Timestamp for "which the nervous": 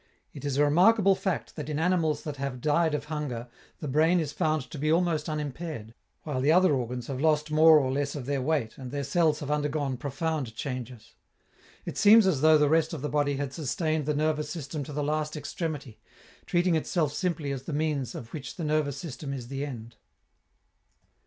18.33-18.97